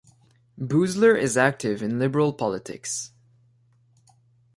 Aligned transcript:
Boosler 0.59 1.15
is 1.15 1.37
active 1.37 1.83
in 1.83 1.99
liberal 1.99 2.33
politics. 2.33 3.11